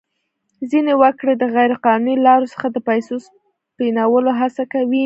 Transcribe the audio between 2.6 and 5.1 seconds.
د پیسو سپینولو هڅه کوي.